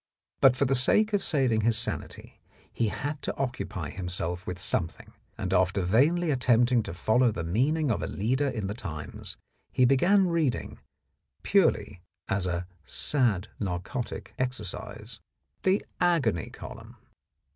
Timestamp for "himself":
3.91-4.47